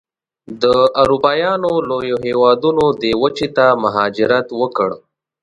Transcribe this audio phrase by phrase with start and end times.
[0.61, 0.63] د
[1.01, 4.89] اروپایانو لویو هېوادونو دې وچې ته مهاجرت وکړ.